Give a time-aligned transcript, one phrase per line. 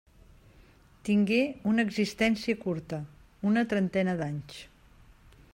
[1.09, 1.37] Tingué
[1.73, 3.01] una existència curta:
[3.53, 4.61] una trentena d'anys.